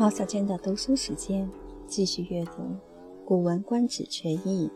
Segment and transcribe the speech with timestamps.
[0.00, 1.46] 毛小娟的读书时间，
[1.86, 2.52] 继续阅读
[3.26, 4.66] 《古文观止全译》。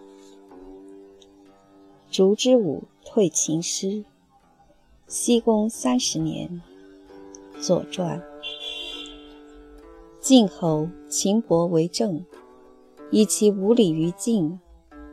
[2.11, 4.05] 烛之武退秦师，
[5.07, 6.61] 西宫三十年。
[7.59, 8.21] 《左传》。
[10.21, 12.23] 晋侯秦伯为政，
[13.11, 14.61] 以其无礼于晋，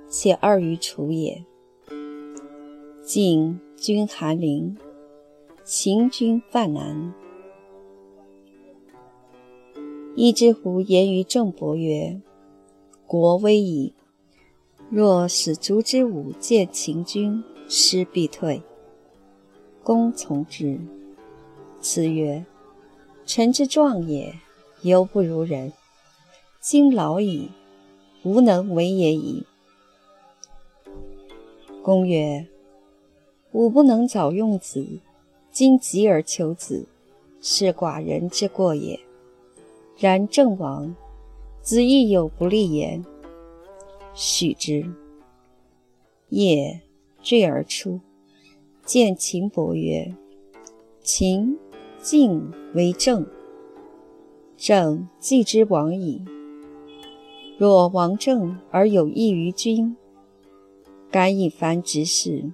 [0.10, 1.46] 且二于楚也。
[3.02, 4.76] 晋军韩陵，
[5.64, 7.14] 秦军犯南。
[10.14, 12.20] 一之乎言于郑伯曰
[13.08, 13.94] ：“国危矣，
[14.90, 18.62] 若使烛之武见秦军，师必退。”
[19.84, 20.80] 公从之。
[21.80, 22.46] 辞曰
[23.26, 24.36] ：“臣之壮也，
[24.82, 25.72] 犹不如人。
[26.60, 27.50] 今老矣，
[28.24, 29.46] 无能为也已。”
[31.82, 32.46] 公曰
[33.54, 34.86] ：“吾不能早用子，
[35.50, 36.86] 今急而求子，
[37.42, 39.00] 是寡人之过也。
[40.02, 40.94] 然郑王，
[41.62, 43.06] 子亦有不利言。
[44.14, 44.92] 许之。
[46.30, 46.82] 夜
[47.22, 48.02] 坠而出，
[48.84, 50.14] 见秦伯曰
[51.02, 51.58] ：‘秦。’”
[52.02, 53.28] 晋为政，
[54.58, 56.26] 政既之亡矣。
[57.60, 59.96] 若亡政而有益于君，
[61.12, 62.52] 敢以凡执事。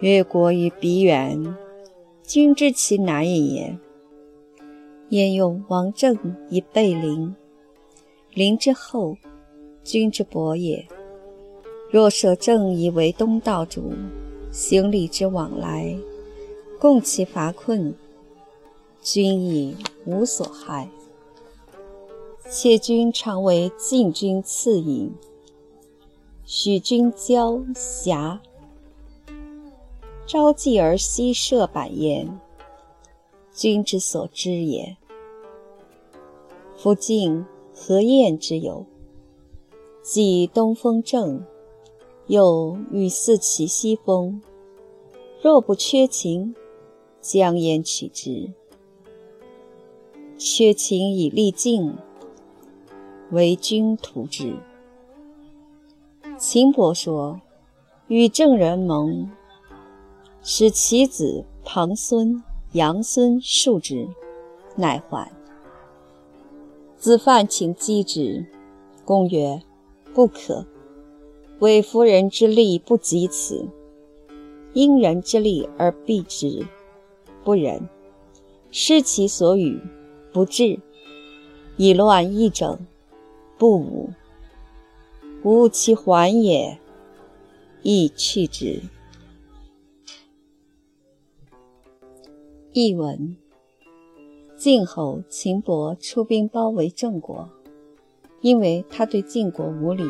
[0.00, 1.54] 越国于彼远，
[2.22, 3.78] 君知其难也。
[5.12, 6.16] 焉用王政
[6.48, 7.36] 以备邻？
[8.32, 9.14] 邻之后，
[9.84, 10.88] 君之薄也。
[11.90, 13.92] 若舍政以为东道主，
[14.50, 15.94] 行礼之往来。
[16.80, 17.94] 共其乏困，
[19.02, 20.88] 君亦无所害。
[22.48, 25.12] 且君常为晋军次尹，
[26.46, 28.40] 许君交瑕，
[30.26, 32.40] 朝祭而夕设板焉，
[33.52, 34.96] 君之所知也。
[36.82, 38.84] 夫晋何晏之有？
[40.02, 41.44] 既东风正，
[42.26, 44.42] 又欲四其西风。
[45.40, 46.56] 若不缺秦，
[47.20, 48.50] 将焉取之？
[50.36, 51.94] 缺秦以利晋，
[53.30, 54.56] 为君图之。
[56.36, 57.40] 秦伯说
[58.10, 59.30] ：“与郑人盟，
[60.42, 64.08] 使其子庞孙、杨孙庶之，
[64.74, 65.30] 乃还。
[67.02, 68.46] 子犯请击之，
[69.04, 69.60] 公曰
[70.14, 70.64] ：‘不可。
[71.58, 73.66] 为夫人之力不及此，
[74.72, 76.64] 因人之力而避之。’”
[77.42, 77.88] 不仁，
[78.70, 79.80] 失其所与，
[80.32, 80.78] 不治，
[81.76, 82.78] 以乱易整，
[83.58, 84.10] 不武。
[85.42, 86.78] 吾其还也，
[87.82, 88.80] 亦去之。
[92.72, 93.36] 译文：
[94.62, 97.50] 晋侯秦伯出兵包围郑国，
[98.42, 100.08] 因为他对晋国无礼，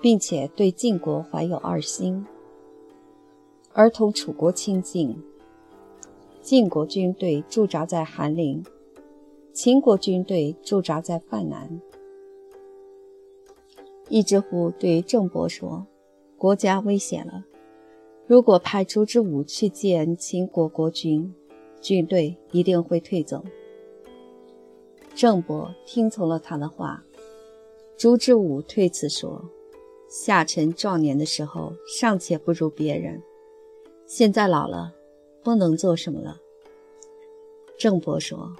[0.00, 2.24] 并且对晋国怀有二心，
[3.74, 5.22] 而同楚国亲近。
[6.40, 8.64] 晋国军队驻扎在韩陵，
[9.52, 11.82] 秦国军队驻扎在范南。
[14.08, 15.86] 一之乎对郑伯说
[16.38, 17.44] ：“国家危险了，
[18.26, 21.34] 如果派烛之武去见秦国国君，
[21.84, 23.44] 军队一定会退走。”
[25.14, 27.04] 郑伯听从了他的话。
[27.96, 29.48] 朱之武对此说
[30.10, 33.22] ：“下臣壮年的时候尚且不如别人，
[34.06, 34.92] 现在老了。”
[35.44, 36.38] 不能做什么了。
[37.78, 38.56] 郑伯说：“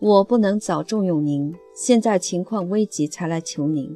[0.00, 3.94] 我不能早重用您，现在情况危急才来求您，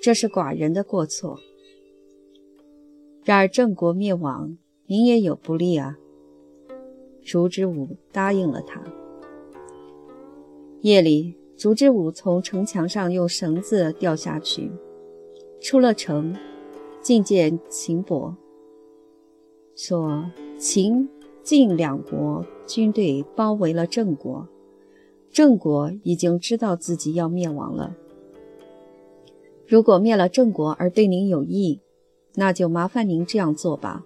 [0.00, 1.36] 这是寡人的过错。
[3.24, 4.56] 然而郑国灭亡，
[4.86, 5.98] 您也有不利啊。”
[7.26, 8.80] 烛之武答应了他。
[10.82, 14.70] 夜里，烛之武从城墙上用绳子掉下去，
[15.60, 16.36] 出了城，
[17.02, 18.36] 觐见秦伯，
[19.74, 21.08] 说：“秦。”
[21.42, 24.48] 晋两国军队包围了郑国，
[25.30, 27.94] 郑国已经知道自己要灭亡了。
[29.64, 31.78] 如果灭了郑国而对您有益，
[32.34, 34.04] 那就麻烦您这样做吧：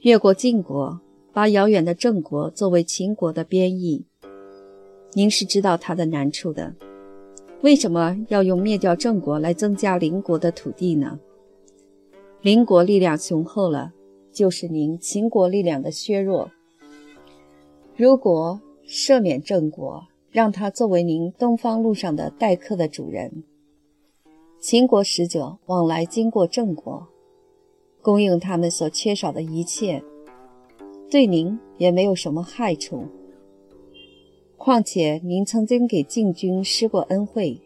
[0.00, 1.00] 越过晋国，
[1.34, 4.06] 把遥远的郑国作为秦国的边邑。
[5.12, 6.74] 您是知道他的难处的，
[7.60, 11.20] 为什么要用灭掉郑国来增加邻国的土地呢？
[12.40, 13.92] 邻国力量雄厚了。
[14.32, 16.50] 就是您秦国力量的削弱。
[17.94, 23.44] 如果赦免郑国，让他作为您东方路上的待客的主人，
[24.58, 27.06] 秦国使者往来经过郑国，
[28.02, 30.02] 供应他们所缺少的一切，
[31.10, 33.06] 对您也没有什么害处。
[34.56, 37.60] 况且您曾经给晋军施过恩惠，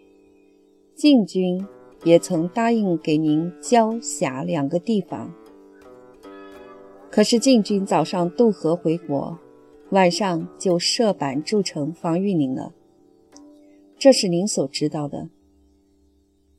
[0.94, 1.64] 晋军
[2.04, 5.32] 也曾答应给您交辖两个地方。
[7.10, 9.38] 可是晋军早上渡河回国，
[9.90, 12.74] 晚上就设板筑城防御您了。
[13.96, 15.28] 这是您所知道的。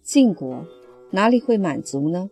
[0.01, 0.65] 晋国
[1.11, 2.29] 哪里会满足呢？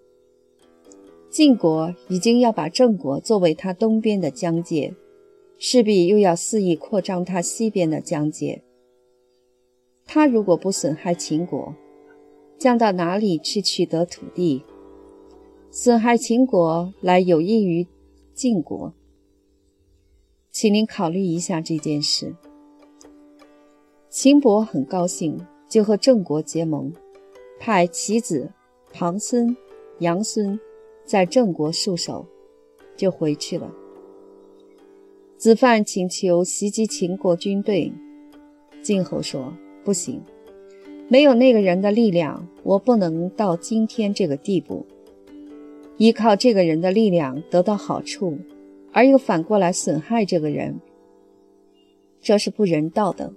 [1.38, 4.96] 晋国已经要把郑国作为他东边的疆界。
[5.60, 8.64] 势必又要肆意扩张他西边的疆界。
[10.04, 11.76] 他如果不损害秦国，
[12.58, 14.64] 将到哪里去取得土地？
[15.70, 17.86] 损害秦国来有益于
[18.34, 18.96] 晋国，
[20.50, 22.36] 请您考虑一下这件事。
[24.10, 26.92] 秦伯很高兴，就和郑国结盟，
[27.60, 28.52] 派其子
[28.92, 29.56] 庞孙、
[30.00, 30.60] 杨孙
[31.08, 32.26] 在郑国戍守，
[32.98, 33.74] 就回去了。
[35.38, 37.94] 子范请求袭击秦国军队，
[38.84, 39.54] 晋侯说
[39.86, 40.22] ：“不行，
[41.08, 44.86] 没有那个人的力量，我不能到今天这个地步。
[45.96, 48.38] 依靠这个人的力量得到好处，
[48.92, 50.80] 而又反过来损害这个人，
[52.20, 53.34] 这是不人道的。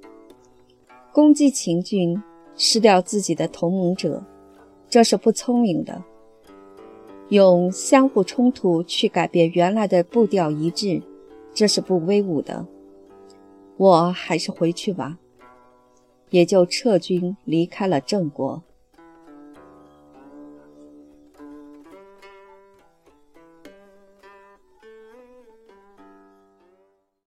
[1.13, 2.21] 攻击秦军，
[2.57, 4.25] 失掉自己的同盟者，
[4.89, 6.03] 这是不聪明的。
[7.31, 11.03] 用相互冲突去改变原来的步调一致。”
[11.53, 12.65] 这是不威武的，
[13.77, 15.19] 我还是回去吧。
[16.31, 18.63] 也就撤军离开了郑国。